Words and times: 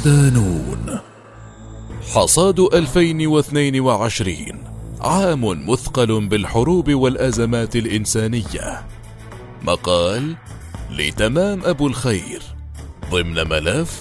صدانون 0.00 1.00
حصاد 2.14 2.60
2022 2.60 4.36
عام 5.00 5.70
مثقل 5.70 6.28
بالحروب 6.28 6.94
والأزمات 6.94 7.76
الإنسانية. 7.76 8.86
مقال 9.62 10.36
لتمام 10.90 11.64
أبو 11.64 11.86
الخير 11.86 12.42
ضمن 13.10 13.48
ملف 13.48 14.00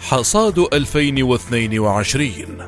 حصاد 0.00 0.58
2022 0.72 2.58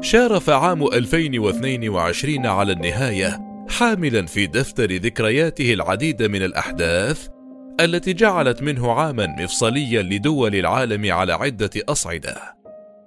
شارف 0.00 0.50
عام 0.50 0.86
2022 0.86 2.46
على 2.46 2.72
النهاية 2.72 3.40
حاملا 3.68 4.26
في 4.26 4.46
دفتر 4.46 4.92
ذكرياته 4.96 5.72
العديد 5.72 6.22
من 6.22 6.42
الأحداث 6.42 7.31
التي 7.84 8.12
جعلت 8.12 8.62
منه 8.62 8.92
عاما 8.92 9.26
مفصليا 9.38 10.02
لدول 10.02 10.54
العالم 10.54 11.12
على 11.12 11.32
عدة 11.32 11.70
أصعدة 11.88 12.62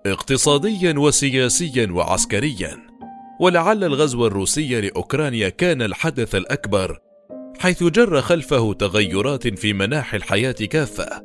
اقتصاديا 0.06 0.94
وسياسيا 0.98 1.92
وعسكريا. 1.92 2.78
ولعل 3.40 3.84
الغزو 3.84 4.28
الروسي 4.28 4.82
لأوكرانيا 4.82 5.50
كان 5.50 5.82
الحدث 5.82 6.36
الأكبر 6.36 7.00
حيث 7.60 7.84
جر 7.84 8.22
خلفه 8.22 8.74
تغيرات 8.74 9.48
في 9.48 9.74
مناحي 9.74 10.18
الحياة 10.18 10.52
كافة. 10.52 11.24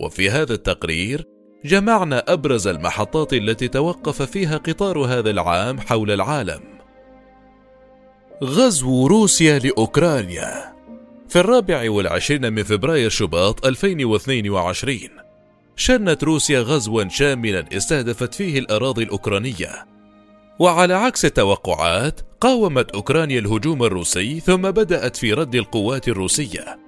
وفي 0.00 0.30
هذا 0.30 0.54
التقرير 0.54 1.24
جمعنا 1.64 2.24
أبرز 2.28 2.66
المحطات 2.66 3.32
التي 3.32 3.68
توقف 3.68 4.22
فيها 4.22 4.56
قطار 4.56 4.98
هذا 4.98 5.30
العام 5.30 5.80
حول 5.80 6.10
العالم. 6.10 6.60
غزو 8.44 9.06
روسيا 9.06 9.58
لأوكرانيا. 9.58 10.79
في 11.30 11.40
الرابع 11.40 11.90
والعشرين 11.90 12.52
من 12.52 12.62
فبراير 12.62 13.10
شباط 13.10 13.66
2022 13.66 14.98
شنت 15.76 16.24
روسيا 16.24 16.60
غزوا 16.60 17.08
شاملا 17.08 17.64
استهدفت 17.76 18.34
فيه 18.34 18.58
الأراضي 18.58 19.02
الأوكرانية. 19.02 19.86
وعلى 20.58 20.94
عكس 20.94 21.24
التوقعات 21.24 22.20
قاومت 22.40 22.90
أوكرانيا 22.90 23.38
الهجوم 23.38 23.82
الروسي 23.82 24.40
ثم 24.40 24.62
بدأت 24.62 25.16
في 25.16 25.32
رد 25.32 25.54
القوات 25.54 26.08
الروسية. 26.08 26.78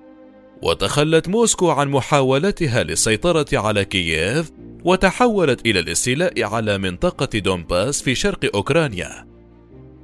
وتخلت 0.62 1.28
موسكو 1.28 1.70
عن 1.70 1.88
محاولتها 1.88 2.82
للسيطرة 2.82 3.46
على 3.52 3.84
كييف 3.84 4.50
وتحولت 4.84 5.66
إلى 5.66 5.80
الاستيلاء 5.80 6.42
على 6.42 6.78
منطقة 6.78 7.38
دونباس 7.38 8.02
في 8.02 8.14
شرق 8.14 8.50
أوكرانيا. 8.54 9.31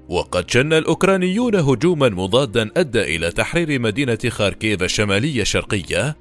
وقد 0.08 0.50
شن 0.50 0.72
الأوكرانيون 0.72 1.54
هجوما 1.54 2.08
مضادا 2.08 2.70
أدى 2.76 3.16
إلى 3.16 3.30
تحرير 3.30 3.78
مدينة 3.80 4.18
خاركيف 4.28 4.82
الشمالية 4.82 5.42
الشرقية 5.42 6.16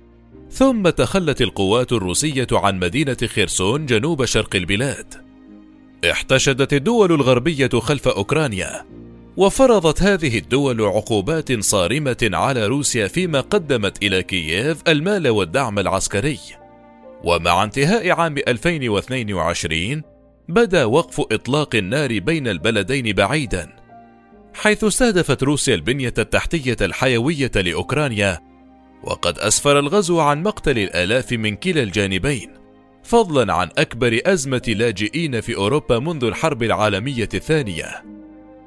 ثم 0.51 0.89
تخلت 0.89 1.41
القوات 1.41 1.91
الروسية 1.91 2.47
عن 2.51 2.79
مدينة 2.79 3.17
خيرسون 3.25 3.85
جنوب 3.85 4.25
شرق 4.25 4.55
البلاد. 4.55 5.13
احتشدت 6.11 6.73
الدول 6.73 7.11
الغربية 7.11 7.69
خلف 7.79 8.07
أوكرانيا 8.07 8.85
وفرضت 9.37 10.03
هذه 10.03 10.37
الدول 10.37 10.81
عقوبات 10.81 11.59
صارمة 11.59 12.29
على 12.33 12.67
روسيا 12.67 13.07
فيما 13.07 13.41
قدمت 13.41 14.03
إلى 14.03 14.23
كييف 14.23 14.77
المال 14.87 15.27
والدعم 15.27 15.79
العسكري. 15.79 16.39
ومع 17.23 17.63
انتهاء 17.63 18.09
عام 18.09 18.35
2022 18.47 20.01
بدأ 20.49 20.85
وقف 20.85 21.19
إطلاق 21.31 21.75
النار 21.75 22.19
بين 22.19 22.47
البلدين 22.47 23.13
بعيدا. 23.13 23.76
حيث 24.57 24.83
استهدفت 24.83 25.43
روسيا 25.43 25.75
البنية 25.75 26.13
التحتية 26.17 26.77
الحيوية 26.81 27.51
لأوكرانيا 27.55 28.39
وقد 29.03 29.39
اسفر 29.39 29.79
الغزو 29.79 30.19
عن 30.19 30.43
مقتل 30.43 30.79
الآلاف 30.79 31.33
من 31.33 31.55
كلا 31.55 31.83
الجانبين 31.83 32.49
فضلا 33.03 33.53
عن 33.53 33.69
أكبر 33.77 34.19
أزمة 34.25 34.61
لاجئين 34.67 35.41
في 35.41 35.55
أوروبا 35.55 35.99
منذ 35.99 36.23
الحرب 36.23 36.63
العالمية 36.63 37.29
الثانية 37.33 38.03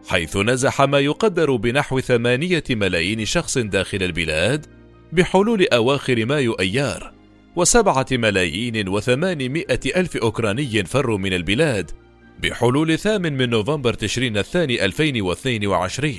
حيث 0.09 0.37
نزح 0.37 0.83
ما 0.83 0.99
يقدر 0.99 1.57
بنحو 1.57 2.01
ثمانية 2.01 2.65
ملايين 2.71 3.25
شخص 3.25 3.59
داخل 3.59 4.03
البلاد 4.03 4.67
بحلول 5.13 5.67
أواخر 5.73 6.27
مايو 6.27 6.53
أيار 6.53 7.13
وسبعة 7.57 8.07
ملايين 8.13 8.89
وثمانمائة 8.89 9.81
ألف 9.97 10.17
أوكراني 10.17 10.85
فروا 10.85 11.19
من 11.19 11.33
البلاد 11.33 11.91
بحلول 12.43 12.99
ثامن 12.99 13.37
من 13.37 13.51
نوفمبر 13.51 13.95
تشرين 13.95 14.37
الثاني 14.37 14.85
2022 14.85 16.15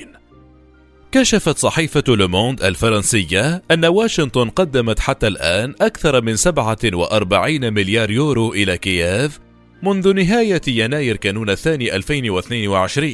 كشفت 1.11 1.57
صحيفة 1.57 2.03
لوموند 2.07 2.63
الفرنسية 2.63 3.63
أن 3.71 3.85
واشنطن 3.85 4.49
قدمت 4.49 4.99
حتى 4.99 5.27
الآن 5.27 5.75
أكثر 5.81 6.21
من 6.21 6.35
47 6.35 7.73
مليار 7.73 8.11
يورو 8.11 8.53
إلى 8.53 8.77
كييف 8.77 9.39
منذ 9.83 10.13
نهاية 10.13 10.61
يناير 10.67 11.15
كانون 11.15 11.49
الثاني 11.49 11.95
2022 11.95 13.13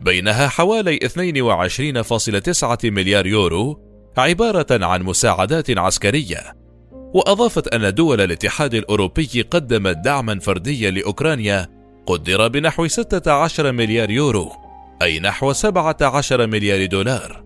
بينها 0.00 0.48
حوالي 0.48 0.98
22.9 0.98 2.84
مليار 2.84 3.26
يورو 3.26 3.80
عبارة 4.16 4.84
عن 4.84 5.02
مساعدات 5.02 5.78
عسكرية. 5.78 6.56
وأضافت 6.92 7.68
أن 7.68 7.94
دول 7.94 8.20
الاتحاد 8.20 8.74
الأوروبي 8.74 9.42
قدمت 9.50 9.96
دعما 9.96 10.38
فرديا 10.38 10.90
لأوكرانيا 10.90 11.73
قدر 12.06 12.48
بنحو 12.48 12.86
16 12.86 13.72
مليار 13.72 14.10
يورو 14.10 14.52
أي 15.02 15.20
نحو 15.20 15.52
17 15.52 16.46
مليار 16.46 16.86
دولار. 16.86 17.44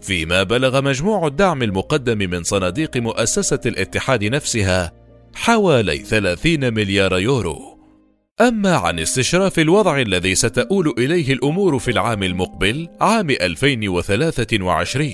فيما 0.00 0.42
بلغ 0.42 0.82
مجموع 0.82 1.26
الدعم 1.26 1.62
المقدم 1.62 2.18
من 2.18 2.42
صناديق 2.42 2.96
مؤسسة 2.96 3.60
الاتحاد 3.66 4.24
نفسها 4.24 4.92
حوالي 5.34 5.98
30 5.98 6.74
مليار 6.74 7.18
يورو. 7.18 7.78
أما 8.40 8.76
عن 8.76 8.98
استشراف 8.98 9.58
الوضع 9.58 10.00
الذي 10.00 10.34
ستؤول 10.34 10.94
إليه 10.98 11.32
الأمور 11.32 11.78
في 11.78 11.90
العام 11.90 12.22
المقبل 12.22 12.88
عام 13.00 13.30
2023 13.30 15.12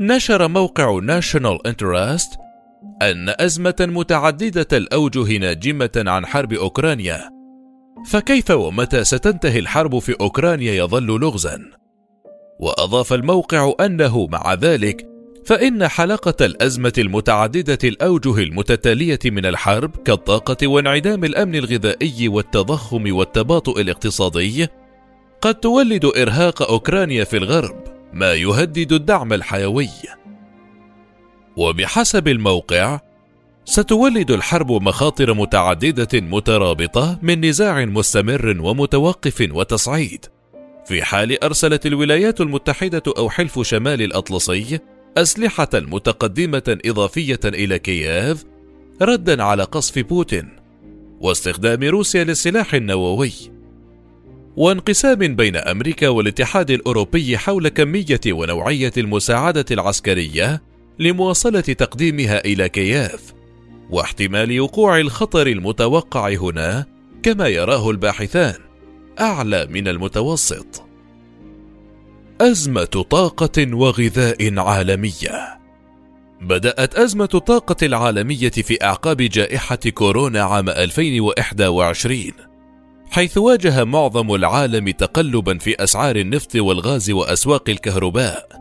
نشر 0.00 0.48
موقع 0.48 1.00
ناشونال 1.02 1.66
انترست 1.66 2.30
أن 3.02 3.34
أزمة 3.40 3.74
متعددة 3.80 4.66
الأوجه 4.72 5.36
ناجمة 5.36 5.90
عن 5.96 6.26
حرب 6.26 6.52
أوكرانيا 6.52 7.39
فكيف 8.06 8.50
ومتى 8.50 9.04
ستنتهي 9.04 9.58
الحرب 9.58 9.98
في 9.98 10.16
أوكرانيا 10.20 10.72
يظل 10.72 11.06
لغزا؟ 11.06 11.70
وأضاف 12.60 13.12
الموقع 13.12 13.72
أنه 13.80 14.26
مع 14.26 14.54
ذلك 14.54 15.06
فإن 15.44 15.88
حلقة 15.88 16.46
الأزمة 16.46 16.92
المتعددة 16.98 17.78
الأوجه 17.84 18.38
المتتالية 18.38 19.18
من 19.24 19.46
الحرب 19.46 19.96
كالطاقة 19.96 20.66
وانعدام 20.66 21.24
الأمن 21.24 21.54
الغذائي 21.54 22.28
والتضخم 22.28 23.14
والتباطؤ 23.14 23.80
الاقتصادي 23.80 24.68
قد 25.40 25.54
تولد 25.54 26.04
إرهاق 26.04 26.62
أوكرانيا 26.70 27.24
في 27.24 27.36
الغرب 27.36 27.84
ما 28.12 28.34
يهدد 28.34 28.92
الدعم 28.92 29.32
الحيوي. 29.32 29.88
وبحسب 31.56 32.28
الموقع 32.28 33.00
ستولد 33.64 34.30
الحرب 34.30 34.72
مخاطر 34.72 35.34
متعددة 35.34 36.20
مترابطة 36.20 37.18
من 37.22 37.44
نزاع 37.44 37.84
مستمر 37.84 38.56
ومتوقف 38.60 39.48
وتصعيد. 39.52 40.24
في 40.86 41.04
حال 41.04 41.44
أرسلت 41.44 41.86
الولايات 41.86 42.40
المتحدة 42.40 43.02
أو 43.18 43.30
حلف 43.30 43.60
شمال 43.62 44.02
الأطلسي 44.02 44.78
أسلحة 45.16 45.68
متقدمة 45.74 46.78
إضافية 46.84 47.40
إلى 47.44 47.78
كييف 47.78 48.44
ردا 49.02 49.42
على 49.42 49.62
قصف 49.62 49.98
بوتين 49.98 50.48
واستخدام 51.20 51.82
روسيا 51.82 52.24
للسلاح 52.24 52.74
النووي. 52.74 53.32
وانقسام 54.56 55.36
بين 55.36 55.56
أمريكا 55.56 56.08
والاتحاد 56.08 56.70
الأوروبي 56.70 57.38
حول 57.38 57.68
كمية 57.68 58.20
ونوعية 58.26 58.92
المساعدة 58.96 59.64
العسكرية 59.70 60.62
لمواصلة 60.98 61.60
تقديمها 61.60 62.44
إلى 62.44 62.68
كييف. 62.68 63.39
واحتمال 63.90 64.60
وقوع 64.60 65.00
الخطر 65.00 65.46
المتوقع 65.46 66.28
هنا 66.28 66.86
كما 67.22 67.48
يراه 67.48 67.90
الباحثان 67.90 68.54
أعلى 69.20 69.66
من 69.66 69.88
المتوسط. 69.88 70.82
أزمة 72.40 72.84
طاقة 72.84 73.74
وغذاء 73.74 74.58
عالمية. 74.58 75.60
بدأت 76.40 76.94
أزمة 76.94 77.28
الطاقة 77.34 77.76
العالمية 77.82 78.50
في 78.50 78.84
أعقاب 78.84 79.16
جائحة 79.16 79.76
كورونا 79.76 80.42
عام 80.42 80.68
2021 80.68 82.32
حيث 83.10 83.38
واجه 83.38 83.84
معظم 83.84 84.34
العالم 84.34 84.90
تقلبا 84.90 85.58
في 85.58 85.84
أسعار 85.84 86.16
النفط 86.16 86.56
والغاز 86.56 87.10
وأسواق 87.10 87.68
الكهرباء. 87.68 88.59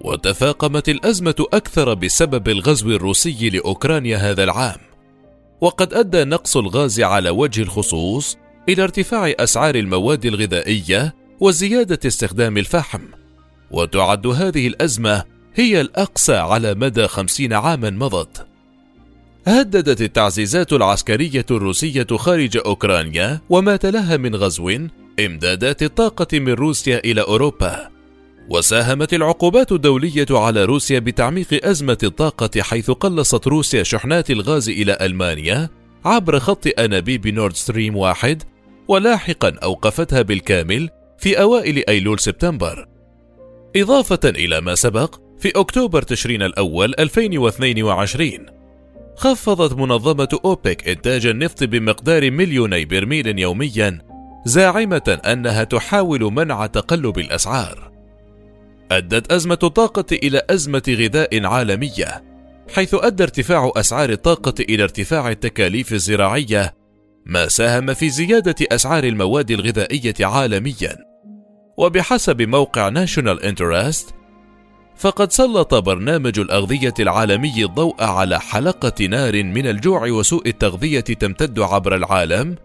وتفاقمت 0.00 0.88
الأزمة 0.88 1.46
أكثر 1.52 1.94
بسبب 1.94 2.48
الغزو 2.48 2.90
الروسي 2.90 3.50
لأوكرانيا 3.50 4.16
هذا 4.16 4.44
العام. 4.44 4.78
وقد 5.60 5.94
أدى 5.94 6.24
نقص 6.24 6.56
الغاز 6.56 7.00
على 7.00 7.30
وجه 7.30 7.62
الخصوص 7.62 8.36
إلى 8.68 8.82
ارتفاع 8.82 9.32
أسعار 9.38 9.74
المواد 9.74 10.26
الغذائية 10.26 11.14
وزيادة 11.40 11.98
استخدام 12.06 12.58
الفحم. 12.58 13.02
وتعد 13.70 14.26
هذه 14.26 14.66
الأزمة 14.66 15.24
هي 15.54 15.80
الأقصى 15.80 16.34
على 16.34 16.74
مدى 16.74 17.08
خمسين 17.08 17.52
عاما 17.52 17.90
مضت. 17.90 18.46
هددت 19.46 20.00
التعزيزات 20.00 20.72
العسكرية 20.72 21.46
الروسية 21.50 22.06
خارج 22.10 22.56
أوكرانيا 22.56 23.40
وما 23.50 23.76
تلها 23.76 24.16
من 24.16 24.36
غزو 24.36 24.78
إمدادات 25.20 25.82
الطاقة 25.82 26.38
من 26.38 26.52
روسيا 26.52 26.98
إلى 27.04 27.20
أوروبا. 27.20 27.99
وساهمت 28.50 29.14
العقوبات 29.14 29.72
الدولية 29.72 30.26
على 30.30 30.64
روسيا 30.64 30.98
بتعميق 30.98 31.66
أزمة 31.66 31.98
الطاقة 32.02 32.62
حيث 32.62 32.90
قلصت 32.90 33.48
روسيا 33.48 33.82
شحنات 33.82 34.30
الغاز 34.30 34.68
إلى 34.68 34.98
ألمانيا 35.00 35.68
عبر 36.04 36.38
خط 36.38 36.66
أنابيب 36.78 37.26
نورد 37.26 37.56
ستريم 37.56 37.96
واحد 37.96 38.42
ولاحقا 38.88 39.56
أوقفتها 39.62 40.22
بالكامل 40.22 40.90
في 41.18 41.40
أوائل 41.40 41.84
أيلول 41.88 42.18
سبتمبر. 42.18 42.88
إضافة 43.76 44.20
إلى 44.24 44.60
ما 44.60 44.74
سبق 44.74 45.14
في 45.38 45.48
أكتوبر 45.56 46.02
تشرين 46.02 46.42
الأول 46.42 46.94
2022 46.98 48.30
خفضت 49.16 49.78
منظمة 49.78 50.38
أوبك 50.44 50.88
إنتاج 50.88 51.26
النفط 51.26 51.64
بمقدار 51.64 52.30
مليوني 52.30 52.84
برميل 52.84 53.38
يوميا 53.38 53.98
زاعمة 54.44 55.20
أنها 55.26 55.64
تحاول 55.64 56.20
منع 56.20 56.66
تقلب 56.66 57.18
الأسعار. 57.18 57.89
أدت 58.90 59.32
أزمة 59.32 59.58
الطاقة 59.62 60.04
إلى 60.12 60.42
أزمة 60.50 60.82
غذاء 60.88 61.46
عالمية 61.46 62.24
حيث 62.74 62.94
أدى 62.94 63.22
ارتفاع 63.22 63.72
أسعار 63.76 64.10
الطاقة 64.10 64.54
إلى 64.60 64.82
ارتفاع 64.82 65.30
التكاليف 65.30 65.92
الزراعية 65.92 66.74
ما 67.26 67.48
ساهم 67.48 67.94
في 67.94 68.10
زيادة 68.10 68.54
أسعار 68.72 69.04
المواد 69.04 69.50
الغذائية 69.50 70.14
عالميا. 70.20 70.96
وبحسب 71.76 72.42
موقع 72.42 72.88
ناشونال 72.88 73.42
انترست 73.42 74.14
فقد 74.96 75.32
سلط 75.32 75.74
برنامج 75.74 76.38
الأغذية 76.38 76.94
العالمي 77.00 77.64
الضوء 77.64 78.02
على 78.04 78.40
حلقة 78.40 79.06
نار 79.06 79.42
من 79.44 79.66
الجوع 79.66 80.10
وسوء 80.10 80.48
التغذية 80.48 81.00
تمتد 81.00 81.58
عبر 81.60 81.94
العالم 81.94 82.56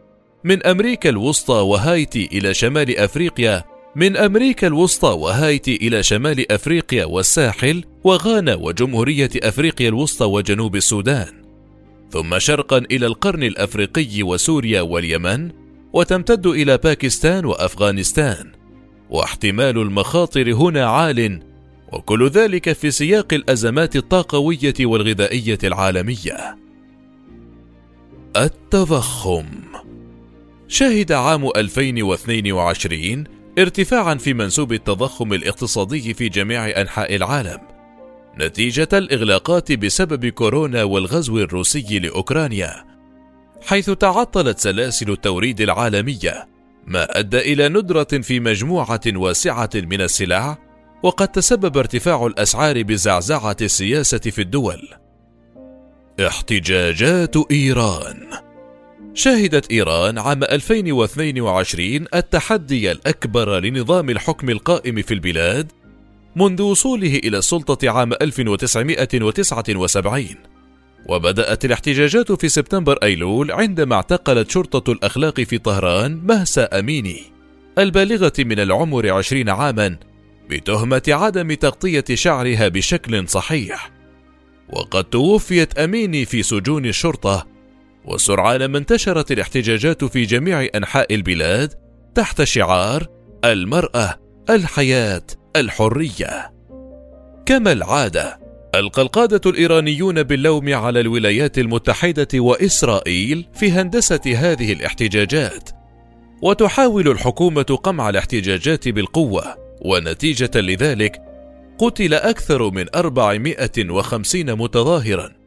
من 0.44 0.66
أمريكا 0.66 1.10
الوسطى 1.10 1.54
وهايتي 1.54 2.30
إلى 2.32 2.54
شمال 2.54 2.98
أفريقيا 2.98 3.64
من 3.96 4.18
أمريكا 4.18 4.68
الوسطى 4.68 5.08
وهايتي 5.08 5.76
إلى 5.76 6.04
شمال 6.04 6.52
أفريقيا 6.52 7.06
والساحل 7.06 7.84
وغانا 8.04 8.56
وجمهورية 8.56 9.30
أفريقيا 9.36 9.90
الوسطى 9.90 10.26
وجنوب 10.26 10.76
السودان. 10.76 11.34
ثم 12.12 12.40
شرقا 12.40 12.78
إلى 12.78 13.06
القرن 13.06 13.44
الأفريقي 13.44 14.24
وسوريا 14.24 14.82
واليمن 14.82 15.52
وتمتد 15.94 16.48
إلى 16.48 16.78
باكستان 16.78 17.46
وأفغانستان. 17.46 18.52
واحتمال 19.10 19.78
المخاطر 19.78 20.54
هنا 20.54 20.86
عال 20.86 21.42
وكل 21.94 22.30
ذلك 22.30 22.74
في 22.74 22.92
سياق 22.92 23.34
الأزمات 23.34 23.96
الطاقوية 23.96 24.74
والغذائية 24.80 25.60
العالمية. 25.64 26.58
التضخم. 28.36 29.46
شهد 30.68 31.12
عام 31.12 31.50
2022 31.56 33.35
ارتفاعا 33.60 34.16
في 34.16 34.34
منسوب 34.34 34.74
التضخم 34.74 35.34
الاقتصادي 35.34 36.14
في 36.14 36.30
جميع 36.30 36.82
أنحاء 36.82 37.16
العالم 37.16 37.60
نتيجة 38.40 38.90
الإغلاقات 38.94 39.72
بسبب 39.72 40.26
كورونا 40.26 40.84
والغزو 40.84 41.38
الروسي 41.38 42.00
لأوكرانيا 42.00 42.86
حيث 43.62 43.90
تعطلت 43.90 44.60
سلاسل 44.60 45.12
التوريد 45.12 45.62
العالمية 45.62 46.48
ما 46.88 47.20
أدى 47.20 47.40
إلى 47.40 47.70
ندرة 47.70 48.08
في 48.22 48.40
مجموعة 48.40 49.02
واسعة 49.08 49.70
من 49.76 50.02
السلع 50.02 50.58
وقد 51.04 51.28
تسبب 51.28 51.78
ارتفاع 51.78 52.26
الأسعار 52.26 52.84
بزعزعة 52.84 53.58
السياسة 53.62 54.18
في 54.18 54.42
الدول. 54.42 54.90
احتجاجات 56.28 57.36
إيران 57.52 58.45
شهدت 59.16 59.72
إيران 59.72 60.18
عام 60.18 60.44
2022 60.44 62.06
التحدي 62.16 62.92
الأكبر 62.92 63.60
لنظام 63.60 64.10
الحكم 64.10 64.50
القائم 64.50 65.02
في 65.02 65.14
البلاد 65.14 65.72
منذ 66.36 66.62
وصوله 66.62 67.16
إلى 67.16 67.38
السلطة 67.38 67.90
عام 67.90 68.14
1979 68.14 70.26
وبدأت 71.06 71.66
الاحتجاجات 71.66 72.32
في 72.32 72.50
سبتمبر 72.50 72.98
أيلول 73.04 73.52
عندما 73.52 73.96
اعتقلت 73.96 74.52
شرطة 74.52 74.92
الأخلاق 74.92 75.42
في 75.42 75.58
طهران 75.58 76.22
مهسا 76.24 76.80
أميني 76.80 77.22
البالغة 77.78 78.34
من 78.40 78.60
العمر 78.60 79.12
عشرين 79.12 79.50
عاما 79.50 79.98
بتهمة 80.50 81.04
عدم 81.08 81.54
تغطية 81.54 82.06
شعرها 82.14 82.68
بشكل 82.68 83.28
صحيح. 83.28 83.92
وقد 84.70 85.04
توفيت 85.04 85.80
أميني 85.80 86.26
في 86.26 86.44
سجون 86.44 86.86
الشرطة 86.86 87.55
وسرعان 88.08 88.66
ما 88.66 88.78
انتشرت 88.78 89.32
الاحتجاجات 89.32 90.04
في 90.04 90.24
جميع 90.24 90.68
أنحاء 90.76 91.14
البلاد 91.14 91.74
تحت 92.16 92.44
شعار 92.44 93.08
المرأة 93.46 94.16
الحياة 94.50 95.24
الحرية. 95.56 96.54
كما 97.46 97.72
العادة 97.72 98.40
ألقى 98.76 99.02
القادة 99.02 99.42
الإيرانيون 99.50 100.24
باللوم 100.24 100.74
على 100.74 101.00
الولايات 101.00 101.58
المتحدة 101.58 102.28
وإسرائيل 102.36 103.48
في 103.54 103.72
هندسة 103.72 104.22
هذه 104.36 104.74
الاحتجاجات. 104.74 105.70
وتحاول 106.42 107.08
الحكومة 107.08 107.64
قمع 107.64 108.10
الاحتجاجات 108.10 108.88
بالقوة 108.88 109.44
ونتيجة 109.82 110.52
لذلك 110.56 111.22
قتل 111.80 112.14
أكثر 112.14 112.70
من 112.70 112.86
450 112.96 114.54
متظاهرا. 114.54 115.45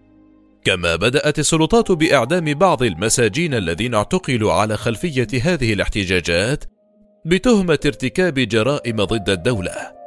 كما 0.64 0.96
بدأت 0.96 1.38
السلطات 1.38 1.93
بإعدام 1.93 2.55
بعض 2.55 2.82
المساجين 2.82 3.55
الذين 3.55 3.94
اعتقلوا 3.94 4.52
على 4.52 4.76
خلفية 4.76 5.28
هذه 5.43 5.72
الاحتجاجات 5.72 6.64
بتهمة 7.25 7.78
ارتكاب 7.87 8.34
جرائم 8.34 9.05
ضد 9.05 9.29
الدولة. 9.29 9.98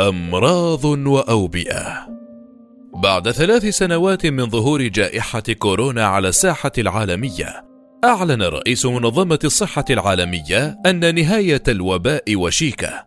أمراض 0.00 0.84
وأوبئة 0.84 2.06
بعد 2.94 3.30
ثلاث 3.30 3.66
سنوات 3.66 4.26
من 4.26 4.50
ظهور 4.50 4.82
جائحة 4.82 5.42
كورونا 5.58 6.06
على 6.06 6.28
الساحة 6.28 6.72
العالمية، 6.78 7.64
أعلن 8.04 8.42
رئيس 8.42 8.86
منظمة 8.86 9.38
الصحة 9.44 9.84
العالمية 9.90 10.78
أن 10.86 11.14
نهاية 11.14 11.62
الوباء 11.68 12.36
وشيكة. 12.36 13.06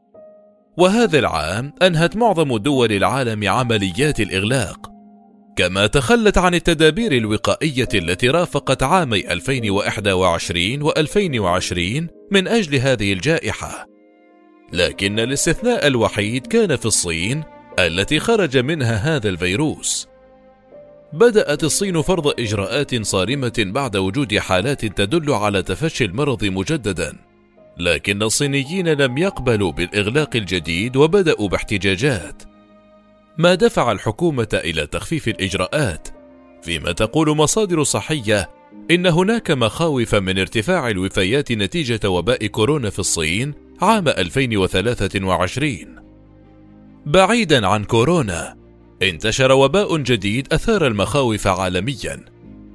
وهذا 0.77 1.19
العام 1.19 1.73
أنهت 1.81 2.15
معظم 2.15 2.57
دول 2.57 2.91
العالم 2.91 3.49
عمليات 3.49 4.19
الإغلاق، 4.19 4.92
كما 5.55 5.87
تخلت 5.87 6.37
عن 6.37 6.53
التدابير 6.53 7.11
الوقائية 7.11 7.87
التي 7.93 8.29
رافقت 8.29 8.83
عامي 8.83 9.31
2021 9.31 10.91
و2020 10.91 12.07
من 12.31 12.47
أجل 12.47 12.75
هذه 12.75 13.13
الجائحة. 13.13 13.87
لكن 14.73 15.19
الاستثناء 15.19 15.87
الوحيد 15.87 16.47
كان 16.47 16.75
في 16.75 16.85
الصين 16.85 17.43
التي 17.79 18.19
خرج 18.19 18.57
منها 18.57 18.95
هذا 18.95 19.29
الفيروس. 19.29 20.07
بدأت 21.13 21.63
الصين 21.63 22.01
فرض 22.01 22.27
إجراءات 22.39 23.01
صارمة 23.01 23.53
بعد 23.57 23.97
وجود 23.97 24.37
حالات 24.37 24.85
تدل 24.85 25.31
على 25.33 25.63
تفشي 25.63 26.05
المرض 26.05 26.45
مجددا. 26.45 27.13
لكن 27.77 28.23
الصينيين 28.23 28.87
لم 28.87 29.17
يقبلوا 29.17 29.71
بالإغلاق 29.71 30.35
الجديد 30.35 30.95
وبدأوا 30.95 31.49
باحتجاجات. 31.49 32.52
ما 33.37 33.55
دفع 33.55 33.91
الحكومة 33.91 34.47
إلى 34.53 34.87
تخفيف 34.87 35.27
الإجراءات، 35.27 36.07
فيما 36.63 36.91
تقول 36.91 37.37
مصادر 37.37 37.83
صحية 37.83 38.49
إن 38.91 39.05
هناك 39.05 39.51
مخاوف 39.51 40.15
من 40.15 40.39
ارتفاع 40.39 40.89
الوفيات 40.89 41.51
نتيجة 41.51 42.09
وباء 42.09 42.47
كورونا 42.47 42.89
في 42.89 42.99
الصين 42.99 43.53
عام 43.81 44.07
2023. 44.07 45.95
بعيدا 47.05 47.67
عن 47.67 47.83
كورونا، 47.83 48.55
انتشر 49.01 49.51
وباء 49.51 49.97
جديد 49.97 50.53
أثار 50.53 50.87
المخاوف 50.87 51.47
عالميا، 51.47 52.25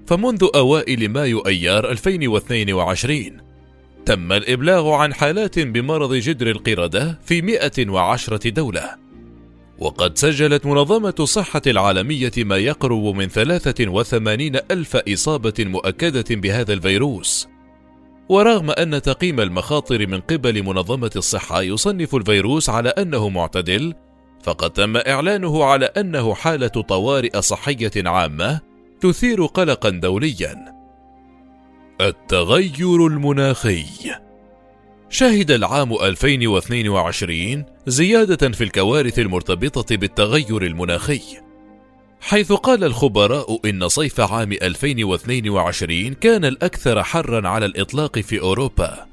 فمنذ 0.07 0.49
أوائل 0.55 1.09
مايو 1.09 1.41
أيار 1.41 1.91
2022 1.91 3.41
تم 4.07 4.33
الإبلاغ 4.33 4.91
عن 4.91 5.15
حالات 5.15 5.59
بمرض 5.59 6.15
جدر 6.15 6.51
القردة 6.51 7.21
في 7.25 7.43
110 7.43 8.49
دولة. 8.49 9.08
وقد 9.79 10.19
سجلت 10.19 10.67
منظمة 10.67 11.15
الصحة 11.21 11.63
العالمية 11.67 12.33
ما 12.39 12.57
يقرب 12.57 13.05
من 13.05 13.29
83 13.29 14.57
ألف 14.71 14.97
إصابة 14.97 15.55
مؤكدة 15.59 16.25
بهذا 16.31 16.73
الفيروس. 16.73 17.49
ورغم 18.29 18.71
أن 18.71 19.03
تقييم 19.03 19.41
المخاطر 19.41 20.07
من 20.07 20.21
قبل 20.21 20.63
منظمة 20.63 21.11
الصحة 21.17 21.63
يصنف 21.63 22.15
الفيروس 22.15 22.71
على 22.71 22.89
أنه 22.89 23.29
معتدل 23.29 23.95
فقد 24.43 24.71
تم 24.71 24.97
إعلانه 24.97 25.65
على 25.65 25.87
أنه 25.87 26.35
حالة 26.35 26.69
طوارئ 26.69 27.41
صحية 27.41 27.91
عامة 27.97 28.61
تثير 29.01 29.45
قلقا 29.47 29.91
دوليا. 29.91 30.75
التغير 32.01 33.07
المناخي 33.07 33.85
شهد 35.11 35.51
العام 35.51 35.93
2022 35.93 37.65
زيادة 37.87 38.49
في 38.49 38.65
الكوارث 38.65 39.19
المرتبطة 39.19 39.97
بالتغير 39.97 40.63
المناخي. 40.63 41.21
حيث 42.21 42.53
قال 42.53 42.85
الخبراء 42.85 43.61
إن 43.71 43.89
صيف 43.89 44.21
عام 44.21 44.53
2022 44.53 46.15
كان 46.15 46.45
الأكثر 46.45 47.03
حرا 47.03 47.49
على 47.49 47.67
الإطلاق 47.67 48.19
في 48.19 48.41
أوروبا. 48.41 49.07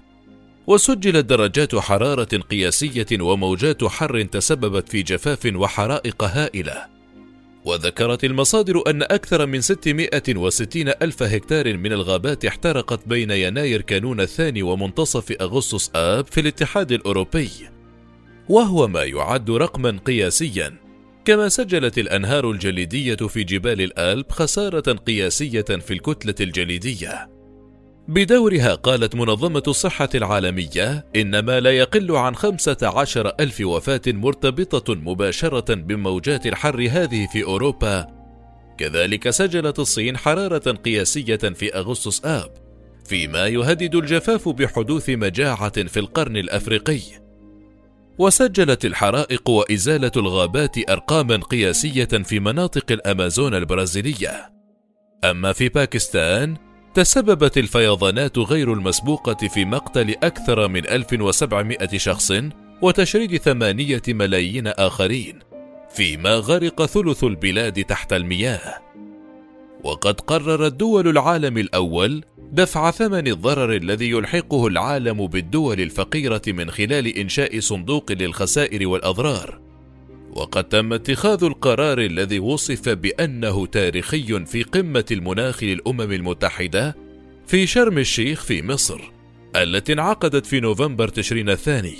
وسجلت 0.68 1.26
درجات 1.26 1.76
حرارة 1.76 2.38
قياسية 2.50 3.22
وموجات 3.22 3.84
حر 3.84 4.22
تسببت 4.22 4.90
في 4.90 5.04
جفاف 5.04 5.52
وحرائق 5.56 6.24
هائلة. 6.24 6.95
وذكرت 7.66 8.24
المصادر 8.24 8.84
أن 8.88 9.04
أكثر 9.04 9.46
من 9.46 9.62
660 9.62 10.88
ألف 10.88 11.24
هكتار 11.24 11.78
من 11.78 11.94
الغابات 11.94 12.46
احترقت 12.46 13.08
بين 13.08 13.32
يناير 13.32 13.82
كانون 13.82 14.22
الثاني 14.22 14.64
ومنتصف 14.64 15.32
أغسطس 15.42 15.92
آب 15.96 16.26
في 16.26 16.42
الاتحاد 16.42 16.92
الأوروبي. 16.92 17.50
وهو 18.50 18.88
ما 18.88 19.04
يعد 19.04 19.52
رقما 19.52 20.00
قياسيا. 20.06 20.74
كما 21.26 21.50
سجلت 21.50 21.98
الأنهار 21.98 22.52
الجليدية 22.52 23.16
في 23.16 23.44
جبال 23.44 23.82
الألب 23.82 24.32
خسارة 24.32 24.94
قياسية 24.94 25.62
في 25.62 25.92
الكتلة 25.94 26.36
الجليدية. 26.42 27.35
بدورها 28.08 28.76
قالت 28.76 29.16
منظمة 29.16 29.64
الصحة 29.68 30.10
العالمية 30.16 31.06
إن 31.16 31.40
ما 31.40 31.60
لا 31.60 31.72
يقل 31.72 32.12
عن 32.12 32.36
15 32.36 33.34
ألف 33.40 33.62
وفاة 33.62 34.02
مرتبطة 34.08 34.96
مباشرة 34.96 35.74
بموجات 35.74 36.46
الحر 36.46 36.88
هذه 36.92 37.28
في 37.32 37.44
أوروبا. 37.44 38.08
كذلك 38.78 39.30
سجلت 39.30 39.80
الصين 39.80 40.18
حرارة 40.18 40.72
قياسية 40.72 41.36
في 41.36 41.76
أغسطس 41.76 42.26
آب 42.26 42.52
فيما 43.06 43.48
يهدد 43.48 43.96
الجفاف 43.96 44.50
بحدوث 44.50 45.10
مجاعة 45.10 45.84
في 45.84 46.00
القرن 46.00 46.38
الأفريقي. 46.38 47.02
وسجلت 48.18 48.86
الحرائق 48.86 49.50
وإزالة 49.50 50.12
الغابات 50.18 50.90
أرقاما 50.90 51.38
قياسية 51.38 52.06
في 52.06 52.40
مناطق 52.40 52.92
الأمازون 52.92 53.56
البرازيلية. 53.56 54.54
أما 55.24 55.54
في 55.54 55.70
باكستان 55.70 56.65
تسببت 56.96 57.58
الفيضانات 57.58 58.38
غير 58.38 58.74
المسبوقة 58.74 59.48
في 59.48 59.66
مقتل 59.66 60.16
أكثر 60.24 60.68
من 60.68 60.88
1700 60.88 61.98
شخص 61.98 62.34
وتشريد 62.82 63.38
ثمانية 63.38 64.02
ملايين 64.08 64.68
آخرين 64.68 65.40
فيما 65.90 66.36
غرق 66.36 66.86
ثلث 66.86 67.24
البلاد 67.24 67.84
تحت 67.84 68.14
المياه. 68.14 68.82
وقد 69.84 70.22
قررت 70.22 70.74
دول 70.74 71.08
العالم 71.08 71.58
الأول 71.58 72.24
دفع 72.52 72.92
ثمن 72.92 73.28
الضرر 73.28 73.76
الذي 73.76 74.10
يلحقه 74.10 74.68
العالم 74.68 75.28
بالدول 75.28 75.82
الفقيرة 75.82 76.42
من 76.48 76.72
خلال 76.72 77.18
إنشاء 77.18 77.60
صندوق 77.60 78.12
للخسائر 78.12 78.88
والأضرار. 78.88 79.65
وقد 80.36 80.64
تم 80.64 80.94
اتخاذ 80.94 81.44
القرار 81.44 82.00
الذي 82.00 82.40
وصف 82.40 82.90
بأنه 82.90 83.66
تاريخي 83.66 84.46
في 84.46 84.64
قمة 84.64 85.06
المناخ 85.12 85.64
للأمم 85.64 86.12
المتحدة 86.12 86.96
في 87.48 87.68
شرم 87.68 87.98
الشيخ 87.98 88.44
في 88.44 88.64
مصر 88.64 89.02
التي 89.56 89.94
انعقدت 89.94 90.46
في 90.46 90.60
نوفمبر 90.60 91.08
تشرين 91.08 91.50
الثاني. 91.50 91.96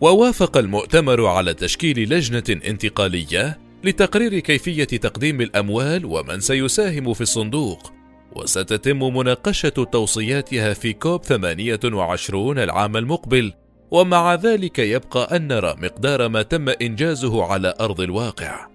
ووافق 0.00 0.56
المؤتمر 0.56 1.26
على 1.26 1.54
تشكيل 1.54 2.14
لجنة 2.14 2.60
انتقالية 2.66 3.58
لتقرير 3.84 4.38
كيفية 4.38 4.84
تقديم 4.84 5.40
الأموال 5.40 6.04
ومن 6.04 6.40
سيساهم 6.40 7.14
في 7.14 7.20
الصندوق. 7.20 7.92
وستتم 8.36 9.16
مناقشة 9.16 9.68
توصياتها 9.68 10.74
في 10.74 10.92
كوب 10.92 11.24
28 11.24 12.58
العام 12.58 12.96
المقبل 12.96 13.52
ومع 13.92 14.34
ذلك 14.34 14.78
يبقى 14.78 15.36
أن 15.36 15.48
نرى 15.48 15.74
مقدار 15.78 16.28
ما 16.28 16.42
تم 16.42 16.68
إنجازه 16.68 17.44
على 17.44 17.74
أرض 17.80 18.00
الواقع. 18.00 18.66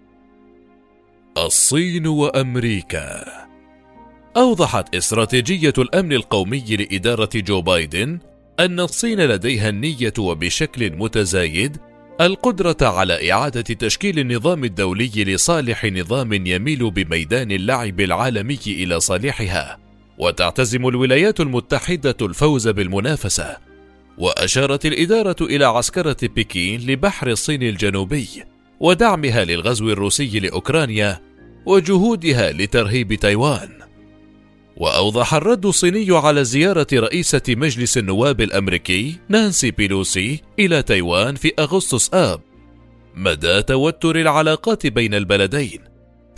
الصين 1.38 2.08
وأمريكا 2.08 3.26
أوضحت 4.38 4.96
استراتيجية 4.96 5.74
الأمن 5.78 6.14
القومي 6.14 6.64
لإدارة 6.76 7.30
جو 7.36 7.62
بايدن 7.62 8.20
أن 8.60 8.80
الصين 8.80 9.22
لديها 9.22 9.70
النية 9.70 10.14
وبشكل 10.20 10.92
متزايد 10.96 11.78
القدرة 12.22 12.78
على 12.82 13.32
إعادة 13.32 13.62
تشكيل 13.62 14.20
النظام 14.20 14.64
الدولي 14.64 15.24
لصالح 15.24 15.86
نظام 15.86 16.34
يميل 16.34 16.92
بميدان 16.92 17.52
اللعب 17.52 18.00
العالمي 18.00 18.60
إلى 18.68 19.00
صالحها، 19.00 19.78
وتعتزم 20.18 20.88
الولايات 20.88 21.40
المتحدة 21.40 22.16
الفوز 22.22 22.68
بالمنافسة، 22.68 23.67
وأشارت 24.18 24.86
الإدارة 24.86 25.36
إلى 25.42 25.66
عسكرة 25.66 26.18
بكين 26.22 26.82
لبحر 26.92 27.28
الصين 27.28 27.64
الجنوبي 27.64 28.28
ودعمها 28.80 29.46
للغزو 29.46 29.90
الروسي 29.90 30.40
لأوكرانيا 30.40 31.22
وجهودها 31.66 32.52
لترهيب 32.52 33.14
تايوان. 33.14 33.70
وأوضح 34.78 35.34
الرد 35.34 35.66
الصيني 35.66 36.18
على 36.18 36.44
زيارة 36.44 36.88
رئيسة 36.94 37.42
مجلس 37.50 37.98
النواب 37.98 38.42
الأمريكي 38.42 39.16
نانسي 39.30 39.72
بيلوسي 39.72 40.42
إلى 40.60 40.84
تايوان 40.84 41.36
في 41.36 41.52
أغسطس 41.60 42.14
آب 42.14 42.42
مدى 43.16 43.62
توتر 43.64 44.16
العلاقات 44.16 44.88
بين 44.88 45.14
البلدين 45.14 45.80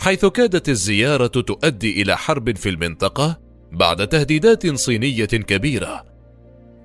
حيث 0.02 0.26
كادت 0.26 0.68
الزيارة 0.68 1.26
تؤدي 1.26 2.02
إلى 2.02 2.16
حرب 2.16 2.56
في 2.56 2.68
المنطقة 2.68 3.40
بعد 3.72 4.08
تهديدات 4.08 4.74
صينية 4.74 5.24
كبيرة 5.24 6.09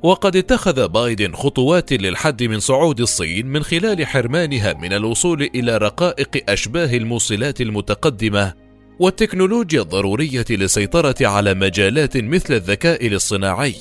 وقد 0.04 0.36
اتخذ 0.36 0.88
بايدن 0.88 1.34
خطوات 1.34 1.94
للحد 1.94 2.44
من 2.44 2.60
صعود 2.60 3.02
الصين 3.02 3.48
من 3.48 3.64
خلال 3.64 4.08
حرمانها 4.08 4.74
من 4.74 4.94
الوصول 4.94 5.50
إلى 5.56 5.78
رقائق 5.78 6.50
أشباه 6.50 6.98
الموصلات 6.98 7.62
المتقدمة 7.62 8.54
والتكنولوجيا 9.00 9.82
الضرورية 9.82 10.46
للسيطرة 10.50 11.16
على 11.22 11.54
مجالات 11.54 12.18
مثل 12.18 12.54
الذكاء 12.54 13.08
الاصطناعي. 13.08 13.76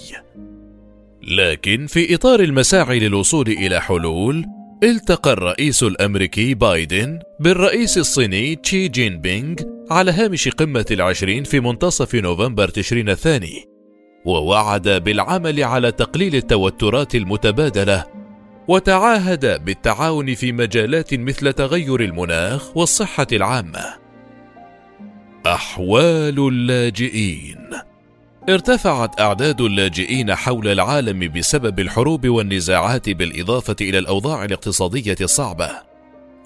لكن 1.22 1.86
في 1.86 2.14
إطار 2.14 2.40
المساعي 2.40 2.98
للوصول 2.98 3.48
إلى 3.48 3.80
حلول 3.80 4.44
التقى 4.82 5.32
الرئيس 5.32 5.82
الأمريكي 5.82 6.54
بايدن 6.54 7.18
بالرئيس 7.40 7.98
الصيني 7.98 8.56
تشي 8.56 8.88
جين 8.88 9.20
بينغ 9.20 9.54
على 9.90 10.10
هامش 10.10 10.48
قمة 10.48 10.86
العشرين 10.90 11.44
في 11.44 11.60
منتصف 11.60 12.14
نوفمبر 12.14 12.68
تشرين 12.68 13.08
الثاني. 13.08 13.73
ووعد 14.24 14.88
بالعمل 14.88 15.64
على 15.64 15.92
تقليل 15.92 16.34
التوترات 16.34 17.14
المتبادلة 17.14 18.04
وتعاهد 18.68 19.64
بالتعاون 19.64 20.34
في 20.34 20.52
مجالات 20.52 21.14
مثل 21.14 21.52
تغير 21.52 22.00
المناخ 22.00 22.76
والصحة 22.76 23.26
العامة. 23.32 23.84
أحوال 25.46 26.48
اللاجئين. 26.48 27.70
ارتفعت 28.48 29.20
أعداد 29.20 29.60
اللاجئين 29.60 30.34
حول 30.34 30.68
العالم 30.68 31.32
بسبب 31.32 31.80
الحروب 31.80 32.28
والنزاعات 32.28 33.10
بالإضافة 33.10 33.76
إلى 33.80 33.98
الأوضاع 33.98 34.44
الاقتصادية 34.44 35.16
الصعبة 35.20 35.70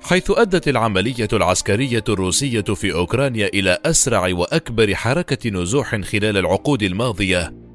حيث 0.03 0.31
أدت 0.31 0.69
العملية 0.69 1.29
العسكرية 1.33 2.05
الروسية 2.09 2.61
في 2.61 2.93
أوكرانيا 2.93 3.47
إلى 3.47 3.79
أسرع 3.85 4.29
وأكبر 4.33 4.95
حركة 4.95 5.51
نزوح 5.51 6.01
خلال 6.01 6.37
العقود 6.37 6.83
الماضية 6.83 7.68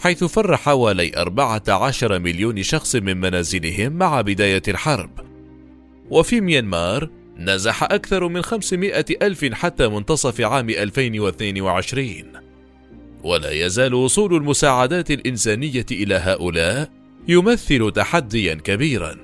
حيث 0.00 0.24
فر 0.24 0.56
حوالي 0.56 1.12
14 1.16 2.18
مليون 2.18 2.62
شخص 2.62 2.96
من 2.96 3.16
منازلهم 3.20 3.92
مع 3.92 4.20
بداية 4.20 4.62
الحرب. 4.68 5.10
وفي 6.10 6.40
ميانمار 6.40 7.10
نزح 7.38 7.82
أكثر 7.82 8.28
من 8.28 8.42
500 8.42 9.04
ألف 9.22 9.44
حتى 9.44 9.88
منتصف 9.88 10.40
عام 10.40 10.70
2022 10.70 12.12
ولا 13.24 13.50
يزال 13.50 13.94
وصول 13.94 14.34
المساعدات 14.34 15.10
الإنسانية 15.10 15.86
إلى 15.90 16.14
هؤلاء 16.14 16.90
يمثل 17.28 17.92
تحديا 17.94 18.54
كبيرا. 18.54 19.16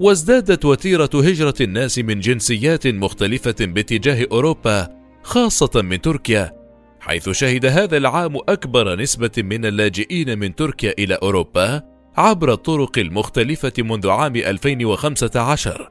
وازدادت 0.00 0.64
وتيرة 0.64 1.10
هجرة 1.14 1.54
الناس 1.60 1.98
من 1.98 2.20
جنسيات 2.20 2.86
مختلفة 2.86 3.54
باتجاه 3.60 4.26
أوروبا 4.32 4.88
خاصة 5.22 5.82
من 5.82 6.00
تركيا 6.00 6.65
حيث 7.06 7.30
شهد 7.30 7.66
هذا 7.66 7.96
العام 7.96 8.36
أكبر 8.36 8.96
نسبة 8.96 9.30
من 9.38 9.66
اللاجئين 9.66 10.38
من 10.38 10.54
تركيا 10.54 10.94
إلى 10.98 11.14
أوروبا 11.14 11.82
عبر 12.16 12.52
الطرق 12.52 12.98
المختلفة 12.98 13.72
منذ 13.78 14.08
عام 14.08 14.36
2015 14.36 15.90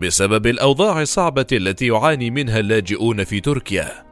بسبب 0.00 0.46
الأوضاع 0.46 1.02
الصعبة 1.02 1.46
التي 1.52 1.86
يعاني 1.86 2.30
منها 2.30 2.60
اللاجئون 2.60 3.24
في 3.24 3.40
تركيا. 3.40 4.04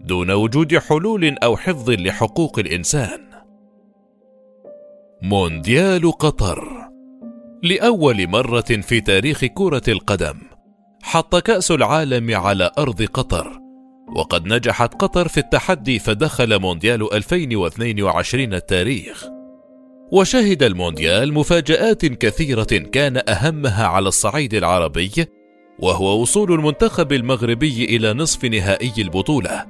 دون 0.00 0.30
وجود 0.30 0.78
حلول 0.78 1.38
أو 1.38 1.56
حفظ 1.56 1.90
لحقوق 1.90 2.58
الإنسان. 2.58 3.25
مونديال 5.22 6.12
قطر. 6.12 6.88
لأول 7.62 8.28
مرة 8.28 8.60
في 8.60 9.00
تاريخ 9.00 9.44
كرة 9.44 9.82
القدم 9.88 10.34
حط 11.02 11.36
كأس 11.36 11.70
العالم 11.70 12.36
على 12.36 12.70
أرض 12.78 13.02
قطر 13.02 13.60
وقد 14.16 14.46
نجحت 14.46 14.94
قطر 14.94 15.28
في 15.28 15.38
التحدي 15.38 15.98
فدخل 15.98 16.60
مونديال 16.60 17.14
2022 17.14 18.54
التاريخ. 18.54 19.26
وشهد 20.12 20.62
المونديال 20.62 21.32
مفاجآت 21.32 22.06
كثيرة 22.06 22.78
كان 22.92 23.22
أهمها 23.28 23.86
على 23.86 24.08
الصعيد 24.08 24.54
العربي 24.54 25.12
وهو 25.78 26.20
وصول 26.20 26.52
المنتخب 26.52 27.12
المغربي 27.12 27.84
إلى 27.84 28.12
نصف 28.12 28.44
نهائي 28.44 28.92
البطولة 28.98 29.64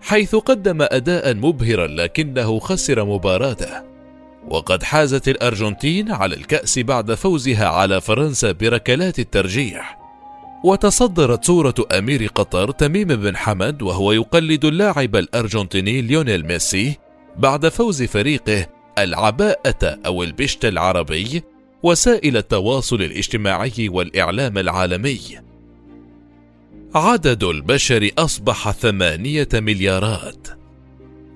حيث 0.00 0.34
قدم 0.34 0.78
أداء 0.82 1.34
مبهرا 1.34 1.86
لكنه 1.86 2.58
خسر 2.58 3.04
مباراته. 3.04 3.93
وقد 4.50 4.82
حازت 4.82 5.28
الأرجنتين 5.28 6.12
على 6.12 6.34
الكأس 6.34 6.78
بعد 6.78 7.14
فوزها 7.14 7.66
على 7.66 8.00
فرنسا 8.00 8.52
بركلات 8.52 9.18
الترجيح 9.18 9.98
وتصدرت 10.64 11.44
صورة 11.44 11.74
أمير 11.92 12.26
قطر 12.26 12.70
تميم 12.70 13.08
بن 13.08 13.36
حمد 13.36 13.82
وهو 13.82 14.12
يقلد 14.12 14.64
اللاعب 14.64 15.16
الأرجنتيني 15.16 16.02
ليونيل 16.02 16.46
ميسي 16.46 16.96
بعد 17.36 17.68
فوز 17.68 18.02
فريقه 18.02 18.66
العباءة 18.98 19.98
أو 20.06 20.22
البشت 20.22 20.64
العربي 20.64 21.42
وسائل 21.82 22.36
التواصل 22.36 23.02
الاجتماعي 23.02 23.88
والإعلام 23.88 24.58
العالمي. 24.58 25.20
عدد 26.94 27.44
البشر 27.44 28.10
أصبح 28.18 28.70
ثمانية 28.70 29.48
مليارات. 29.54 30.48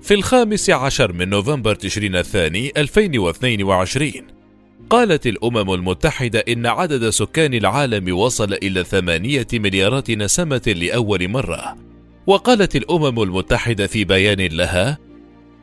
في 0.09 0.15
الخامس 0.15 0.69
عشر 0.69 1.13
من 1.13 1.29
نوفمبر 1.29 1.75
تشرين 1.75 2.15
الثاني 2.15 2.71
2022 2.77 4.11
قالت 4.89 5.27
الأمم 5.27 5.73
المتحدة 5.73 6.43
إن 6.47 6.65
عدد 6.65 7.09
سكان 7.09 7.53
العالم 7.53 8.17
وصل 8.17 8.53
إلى 8.53 8.83
ثمانية 8.83 9.47
مليارات 9.53 10.11
نسمة 10.11 10.61
لأول 10.67 11.27
مرة. 11.27 11.75
وقالت 12.27 12.75
الأمم 12.75 13.21
المتحدة 13.21 13.87
في 13.87 14.03
بيان 14.03 14.41
لها 14.41 14.97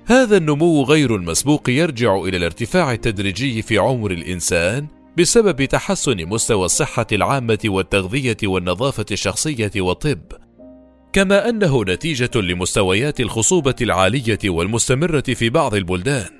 هذا 0.05 0.37
النمو 0.37 0.83
غير 0.83 1.17
المسبوق 1.17 1.71
يرجع 1.71 2.17
إلى 2.17 2.37
الارتفاع 2.37 2.93
التدريجي 2.93 3.63
في 3.63 3.79
عمر 3.79 4.11
الإنسان 4.11 4.87
بسبب 5.19 5.65
تحسن 5.65 6.27
مستوى 6.27 6.65
الصحة 6.65 7.07
العامة 7.13 7.59
والتغذية 7.65 8.37
والنظافة 8.45 9.07
الشخصية 9.11 9.73
والطب. 9.77 10.46
كما 11.17 11.49
أنه 11.49 11.85
نتيجة 11.85 12.31
لمستويات 12.35 13.21
الخصوبة 13.21 13.75
العالية 13.81 14.39
والمستمرة 14.45 15.21
في 15.21 15.51
بعض 15.51 15.75
البلدان. 15.75 16.31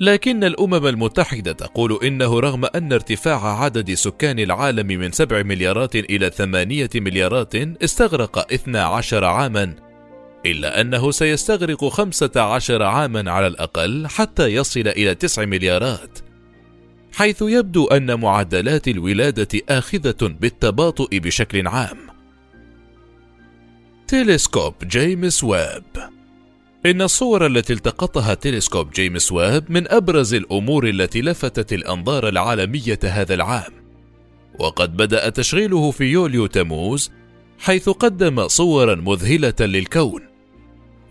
لكن 0.00 0.44
الأمم 0.44 0.86
المتحدة 0.86 1.52
تقول 1.52 1.98
إنه 2.04 2.40
رغم 2.40 2.64
أن 2.64 2.92
ارتفاع 2.92 3.62
عدد 3.62 3.94
سكان 3.94 4.38
العالم 4.38 4.86
من 4.86 5.12
سبع 5.12 5.42
مليارات 5.42 5.96
إلى 5.96 6.30
ثمانية 6.30 6.90
مليارات 6.94 7.54
استغرق 7.54 8.52
12 8.52 9.24
عاما 9.24 9.74
إلا 10.46 10.80
أنه 10.80 11.10
سيستغرق 11.10 11.84
15 11.88 12.82
عاما 12.82 13.30
على 13.30 13.46
الأقل 13.46 14.06
حتى 14.06 14.46
يصل 14.46 14.88
إلى 14.88 15.14
9 15.14 15.44
مليارات. 15.44 16.18
حيث 17.12 17.42
يبدو 17.42 17.86
أن 17.86 18.20
معدلات 18.20 18.88
الولادة 18.88 19.60
آخذة 19.68 20.34
بالتباطؤ 20.40 21.08
بشكل 21.12 21.66
عام. 21.66 22.05
تيلسكوب 24.08 24.74
جيمس 24.84 25.44
ويب. 25.44 25.82
إن 26.86 27.02
الصور 27.02 27.46
التي 27.46 27.72
التقطها 27.72 28.34
تلسكوب 28.34 28.90
جيمس 28.90 29.32
ويب 29.32 29.64
من 29.68 29.88
أبرز 29.88 30.34
الأمور 30.34 30.88
التي 30.88 31.22
لفتت 31.22 31.72
الأنظار 31.72 32.28
العالمية 32.28 32.98
هذا 33.04 33.34
العام. 33.34 33.72
وقد 34.58 34.96
بدأ 34.96 35.28
تشغيله 35.28 35.90
في 35.90 36.04
يوليو 36.04 36.46
تموز 36.46 37.10
حيث 37.58 37.88
قدم 37.88 38.48
صورا 38.48 38.94
مذهلة 38.94 39.54
للكون. 39.60 40.22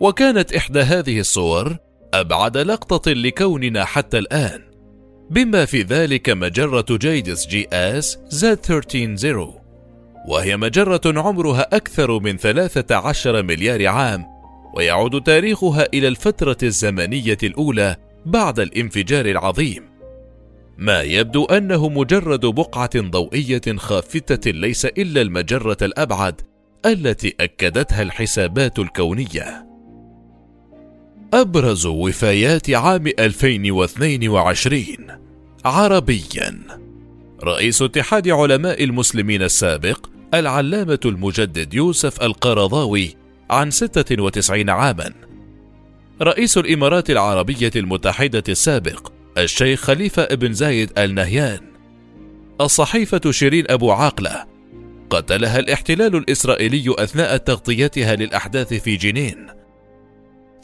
وكانت 0.00 0.52
إحدى 0.52 0.80
هذه 0.80 1.20
الصور 1.20 1.76
أبعد 2.14 2.56
لقطة 2.56 3.12
لكوننا 3.12 3.84
حتى 3.84 4.18
الآن 4.18 4.62
بما 5.30 5.64
في 5.64 5.82
ذلك 5.82 6.30
مجرة 6.30 6.86
JADES 6.90 7.46
GS 7.46 7.68
Z 7.72 8.54
13 8.54 9.65
وهي 10.26 10.56
مجرة 10.56 11.00
عمرها 11.06 11.76
أكثر 11.76 12.18
من 12.18 12.36
13 12.36 13.42
مليار 13.42 13.86
عام 13.86 14.26
ويعود 14.74 15.22
تاريخها 15.22 15.88
إلى 15.94 16.08
الفترة 16.08 16.56
الزمنية 16.62 17.38
الأولى 17.42 17.96
بعد 18.26 18.60
الانفجار 18.60 19.26
العظيم. 19.26 19.82
ما 20.78 21.02
يبدو 21.02 21.44
أنه 21.44 21.88
مجرد 21.88 22.46
بقعة 22.46 22.90
ضوئية 23.00 23.76
خافتة 23.76 24.50
ليس 24.50 24.84
إلا 24.84 25.22
المجرة 25.22 25.76
الأبعد 25.82 26.40
التي 26.86 27.34
أكدتها 27.40 28.02
الحسابات 28.02 28.78
الكونية. 28.78 29.66
أبرز 31.34 31.86
وفيات 31.86 32.70
عام 32.70 33.06
2022 33.18 34.96
عربيا. 35.64 36.58
رئيس 37.44 37.82
اتحاد 37.82 38.28
علماء 38.28 38.84
المسلمين 38.84 39.42
السابق 39.42 40.06
العلامة 40.34 41.00
المجدد 41.04 41.74
يوسف 41.74 42.22
القرضاوي 42.22 43.16
عن 43.50 43.70
96 43.70 44.70
عاما. 44.70 45.12
رئيس 46.22 46.58
الإمارات 46.58 47.10
العربية 47.10 47.70
المتحدة 47.76 48.42
السابق 48.48 49.12
الشيخ 49.38 49.80
خليفة 49.80 50.22
ابن 50.22 50.52
زايد 50.52 50.98
آل 50.98 51.14
نهيان 51.14 51.60
الصحيفة 52.60 53.30
شيرين 53.30 53.64
أبو 53.70 53.92
عاقلة 53.92 54.44
قتلها 55.10 55.58
الاحتلال 55.58 56.16
الإسرائيلي 56.16 56.94
أثناء 56.98 57.36
تغطيتها 57.36 58.16
للأحداث 58.16 58.74
في 58.74 58.96
جنين. 58.96 59.46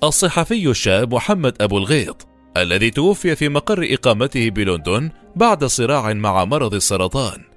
الصحفي 0.04 0.70
الشاب 0.70 1.14
محمد 1.14 1.62
أبو 1.62 1.78
الغيط 1.78 2.26
الذي 2.56 2.90
توفي 2.90 3.36
في 3.36 3.48
مقر 3.48 3.86
إقامته 3.90 4.50
بلندن 4.50 5.10
بعد 5.36 5.64
صراع 5.64 6.12
مع 6.12 6.44
مرض 6.44 6.74
السرطان. 6.74 7.51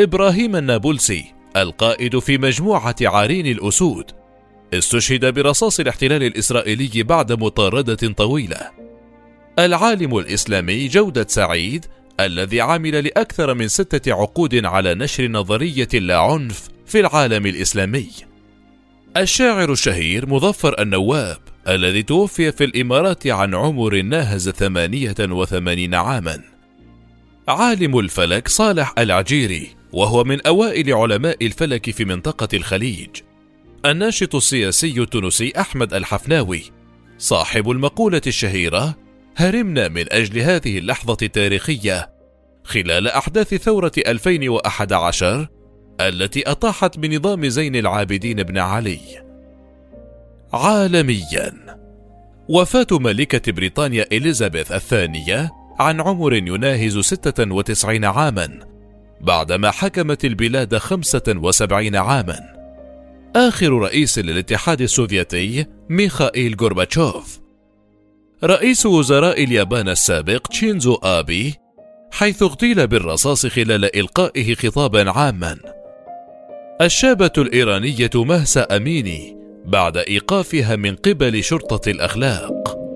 إبراهيم 0.00 0.56
النابلسي 0.56 1.24
القائد 1.56 2.18
في 2.18 2.38
مجموعة 2.38 2.96
عارين 3.02 3.46
الأسود 3.46 4.04
استشهد 4.74 5.34
برصاص 5.34 5.80
الاحتلال 5.80 6.22
الإسرائيلي 6.22 7.02
بعد 7.02 7.32
مطاردة 7.32 7.94
طويلة. 7.94 8.70
العالم 9.58 10.18
الإسلامي 10.18 10.88
جودة 10.88 11.26
سعيد 11.28 11.86
الذي 12.20 12.60
عمل 12.60 13.04
لأكثر 13.04 13.54
من 13.54 13.68
ستة 13.68 14.12
عقود 14.12 14.64
على 14.64 14.94
نشر 14.94 15.28
نظرية 15.28 15.88
اللاعنف 15.94 16.68
في 16.86 17.00
العالم 17.00 17.46
الإسلامي. 17.46 18.10
الشاعر 19.16 19.72
الشهير 19.72 20.28
مظفر 20.28 20.82
النواب 20.82 21.38
الذي 21.68 22.02
توفي 22.02 22.52
في 22.52 22.64
الإمارات 22.64 23.26
عن 23.26 23.54
عمر 23.54 24.02
ناهز 24.02 24.50
ثمانية 24.50 25.16
وثمانين 25.20 25.94
عاما. 25.94 26.40
عالم 27.48 27.98
الفلك 27.98 28.48
صالح 28.48 28.94
العجيري 28.98 29.77
وهو 29.92 30.24
من 30.24 30.46
أوائل 30.46 30.92
علماء 30.92 31.46
الفلك 31.46 31.90
في 31.90 32.04
منطقة 32.04 32.48
الخليج. 32.54 33.08
الناشط 33.86 34.34
السياسي 34.34 35.00
التونسي 35.00 35.52
أحمد 35.58 35.94
الحفناوي 35.94 36.62
صاحب 37.18 37.70
المقولة 37.70 38.20
الشهيرة 38.26 38.94
هرمنا 39.36 39.88
من 39.88 40.04
أجل 40.12 40.38
هذه 40.38 40.78
اللحظة 40.78 41.16
التاريخية 41.22 42.10
خلال 42.64 43.08
أحداث 43.08 43.54
ثورة 43.54 43.92
2011 43.98 45.48
التي 46.00 46.42
أطاحت 46.50 46.98
بنظام 46.98 47.48
زين 47.48 47.76
العابدين 47.76 48.42
بن 48.42 48.58
علي. 48.58 48.98
عالميا 50.52 51.78
وفاة 52.48 52.86
ملكة 52.92 53.52
بريطانيا 53.52 54.06
إليزابيث 54.12 54.72
الثانية 54.72 55.50
عن 55.78 56.00
عمر 56.00 56.34
يناهز 56.34 56.98
96 56.98 58.04
عاما 58.04 58.77
بعدما 59.20 59.70
حكمت 59.70 60.24
البلاد 60.24 60.76
75 60.76 61.96
عاما. 61.96 62.40
آخر 63.36 63.72
رئيس 63.72 64.18
للاتحاد 64.18 64.80
السوفيتي 64.80 65.66
ميخائيل 65.88 66.56
غورباتشوف. 66.60 67.40
رئيس 68.44 68.86
وزراء 68.86 69.44
اليابان 69.44 69.88
السابق 69.88 70.46
تشينزو 70.46 70.94
آبي 70.94 71.54
حيث 72.12 72.42
اغتيل 72.42 72.86
بالرصاص 72.86 73.46
خلال 73.46 73.96
إلقائه 73.96 74.54
خطابا 74.54 75.10
عاما. 75.10 75.58
الشابة 76.80 77.32
الإيرانية 77.38 78.10
مهسا 78.14 78.76
أميني 78.76 79.36
بعد 79.64 79.96
إيقافها 79.96 80.76
من 80.76 80.96
قبل 80.96 81.44
شرطة 81.44 81.90
الأخلاق. 81.90 82.87